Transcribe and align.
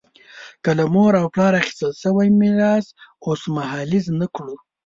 که 0.63 0.69
له 0.77 0.85
مور 0.93 1.13
او 1.21 1.27
پلار 1.33 1.53
اخیستل 1.61 1.91
شوی 2.01 2.27
میراث 2.39 2.85
اوسمهالیز 3.25 4.05
نه 4.19 4.27
کړو. 4.35 4.55